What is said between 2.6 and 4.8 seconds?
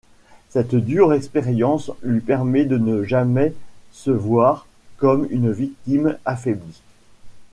de ne jamais se voir